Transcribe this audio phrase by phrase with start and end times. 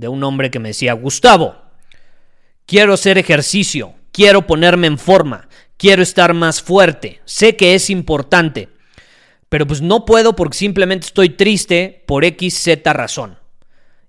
[0.00, 1.56] de un hombre que me decía, Gustavo,
[2.64, 8.70] quiero hacer ejercicio, quiero ponerme en forma, quiero estar más fuerte, sé que es importante,
[9.50, 13.36] pero pues no puedo porque simplemente estoy triste por X, Z razón.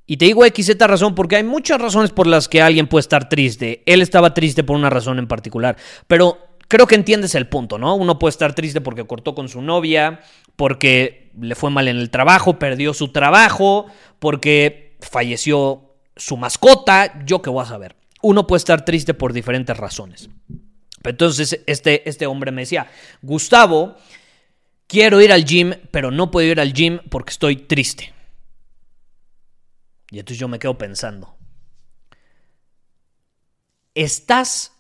[0.06, 3.02] Y te digo X, Z razón porque hay muchas razones por las que alguien puede
[3.02, 3.84] estar triste.
[3.86, 5.76] Él estaba triste por una razón en particular,
[6.08, 6.38] pero
[6.70, 7.96] creo que entiendes el punto, ¿no?
[7.96, 10.22] Uno puede estar triste porque cortó con su novia,
[10.56, 13.88] porque le fue mal en el trabajo, perdió su trabajo,
[14.20, 17.96] porque falleció su mascota, yo qué voy a saber.
[18.22, 20.30] Uno puede estar triste por diferentes razones.
[21.04, 22.88] Entonces este, este hombre me decía,
[23.22, 23.96] Gustavo,
[24.88, 28.14] quiero ir al gym, pero no puedo ir al gym porque estoy triste.
[30.12, 31.38] Y entonces yo me quedo pensando,
[33.96, 34.74] ¿estás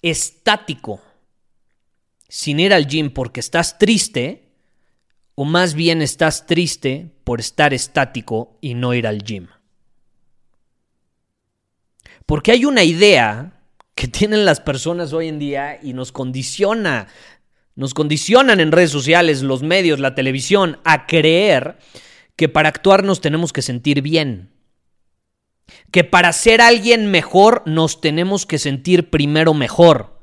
[0.00, 1.02] estático
[2.28, 4.45] sin ir al gym porque estás triste?
[5.38, 9.48] ¿O más bien estás triste por estar estático y no ir al gym?
[12.24, 13.52] Porque hay una idea
[13.94, 17.08] que tienen las personas hoy en día y nos condiciona,
[17.74, 21.76] nos condicionan en redes sociales, los medios, la televisión, a creer
[22.34, 24.54] que para actuar nos tenemos que sentir bien.
[25.90, 30.18] Que para ser alguien mejor nos tenemos que sentir primero mejor.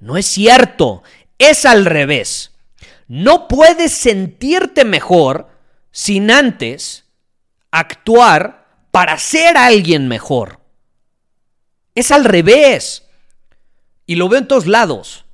[0.00, 1.04] No es cierto,
[1.38, 2.55] es al revés.
[3.08, 5.48] No puedes sentirte mejor
[5.90, 7.04] sin antes
[7.70, 10.60] actuar para ser alguien mejor.
[11.94, 13.04] Es al revés.
[14.06, 15.24] Y lo veo en todos lados.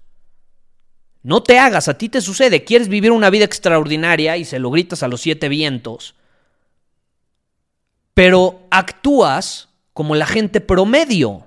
[1.22, 2.64] No te hagas, a ti te sucede.
[2.64, 6.14] Quieres vivir una vida extraordinaria y se lo gritas a los siete vientos.
[8.14, 11.46] Pero actúas como la gente promedio,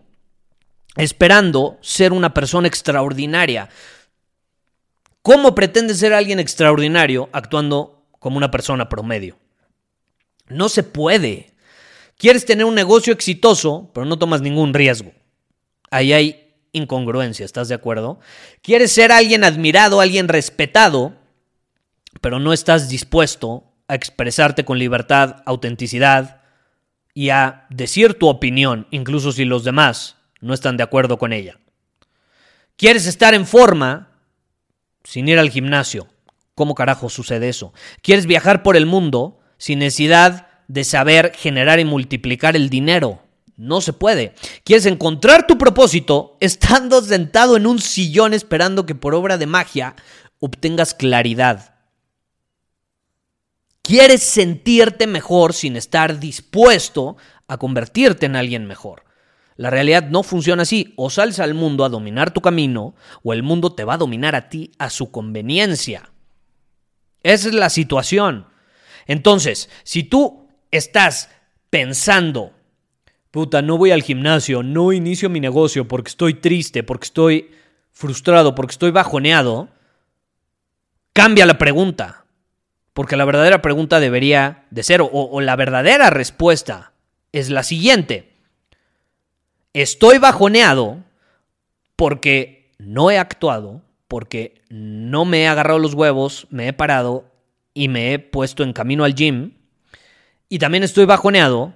[0.95, 3.69] esperando ser una persona extraordinaria.
[5.25, 9.39] ¿Cómo pretendes ser alguien extraordinario actuando como una persona promedio?
[10.49, 11.55] No se puede.
[12.15, 15.13] Quieres tener un negocio exitoso, pero no tomas ningún riesgo.
[15.89, 18.19] Ahí hay incongruencia, ¿estás de acuerdo?
[18.61, 21.15] Quieres ser alguien admirado, alguien respetado,
[22.21, 26.43] pero no estás dispuesto a expresarte con libertad, autenticidad
[27.15, 31.57] y a decir tu opinión, incluso si los demás no están de acuerdo con ella.
[32.77, 34.11] Quieres estar en forma
[35.05, 36.07] sin ir al gimnasio.
[36.55, 37.73] ¿Cómo carajo sucede eso?
[38.01, 43.21] Quieres viajar por el mundo sin necesidad de saber generar y multiplicar el dinero.
[43.57, 44.33] No se puede.
[44.63, 49.95] Quieres encontrar tu propósito estando sentado en un sillón esperando que por obra de magia
[50.39, 51.75] obtengas claridad.
[53.81, 57.17] Quieres sentirte mejor sin estar dispuesto
[57.47, 59.04] a convertirte en alguien mejor.
[59.55, 60.93] La realidad no funciona así.
[60.97, 64.35] O sales al mundo a dominar tu camino, o el mundo te va a dominar
[64.35, 66.11] a ti a su conveniencia.
[67.23, 68.47] Esa es la situación.
[69.07, 71.29] Entonces, si tú estás
[71.69, 72.53] pensando,
[73.31, 77.51] puta, no voy al gimnasio, no inicio mi negocio porque estoy triste, porque estoy
[77.91, 79.69] frustrado, porque estoy bajoneado,
[81.13, 82.25] cambia la pregunta.
[82.93, 86.93] Porque la verdadera pregunta debería de ser, o, o la verdadera respuesta
[87.31, 88.34] es la siguiente.
[89.75, 91.03] Estoy bajoneado
[91.97, 97.25] porque no he actuado, porque no me he agarrado los huevos, me he parado
[97.73, 99.51] y me he puesto en camino al gym
[100.47, 101.73] y también estoy bajoneado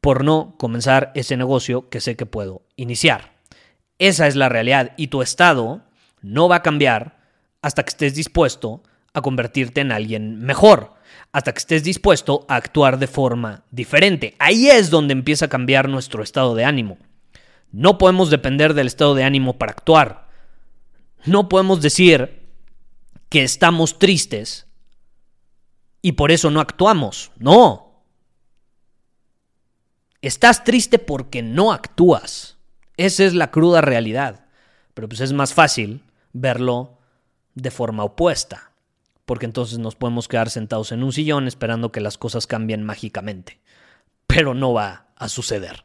[0.00, 3.36] por no comenzar ese negocio que sé que puedo iniciar.
[4.00, 5.82] Esa es la realidad y tu estado
[6.20, 7.20] no va a cambiar
[7.62, 8.82] hasta que estés dispuesto
[9.14, 10.94] a convertirte en alguien mejor,
[11.30, 14.34] hasta que estés dispuesto a actuar de forma diferente.
[14.40, 16.98] Ahí es donde empieza a cambiar nuestro estado de ánimo.
[17.72, 20.28] No podemos depender del estado de ánimo para actuar.
[21.24, 22.48] No podemos decir
[23.28, 24.66] que estamos tristes
[26.00, 27.32] y por eso no actuamos.
[27.38, 27.88] No,
[30.20, 32.58] Estás triste porque no actúas.
[32.96, 34.46] Esa es la cruda realidad.
[34.94, 36.98] Pero pues es más fácil verlo
[37.54, 38.72] de forma opuesta,
[39.24, 43.60] porque entonces nos podemos quedar sentados en un sillón esperando que las cosas cambien mágicamente.
[44.26, 45.84] Pero no va a suceder.